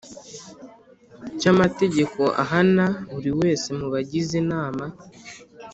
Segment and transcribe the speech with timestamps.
[1.39, 4.85] Cy amategeko ahana buri wese mu bagize inama